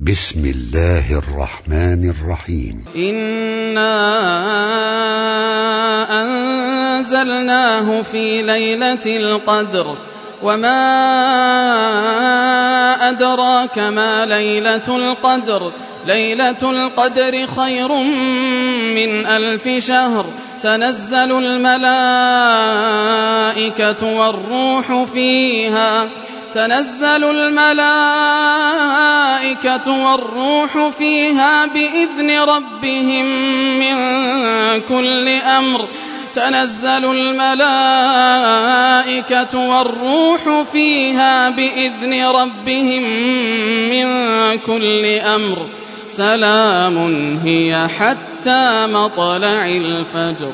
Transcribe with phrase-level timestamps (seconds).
[0.00, 2.84] بسم الله الرحمن الرحيم.
[2.96, 3.92] إنا
[6.22, 9.96] أنزلناه في ليلة القدر
[10.42, 10.78] وما
[13.08, 15.72] أدراك ما ليلة القدر.
[16.06, 17.92] ليلة القدر خير
[18.94, 20.26] من ألف شهر.
[20.62, 21.76] تنزل الملائكة
[24.16, 26.08] والروح فيها.
[26.52, 28.95] تنزل الملائكة
[29.88, 33.26] والروح فيها بإذن ربهم
[33.78, 33.96] من
[34.80, 35.88] كل أمر
[36.34, 38.48] تنزل الملائكة
[39.68, 43.02] والروح فيها بإذن ربهم
[43.90, 44.06] من
[44.58, 45.66] كل أمر
[46.08, 46.96] سلام
[47.44, 50.52] هي حتى مطلع الفجر